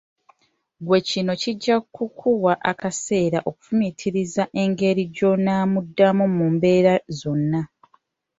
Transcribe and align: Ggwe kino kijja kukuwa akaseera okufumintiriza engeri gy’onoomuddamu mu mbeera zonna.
Ggwe 0.81 0.99
kino 1.09 1.31
kijja 1.41 1.75
kukuwa 1.95 2.53
akaseera 2.71 3.39
okufumintiriza 3.49 4.43
engeri 4.61 5.03
gy’onoomuddamu 5.15 6.25
mu 6.35 6.45
mbeera 6.55 6.93
zonna. 7.19 7.61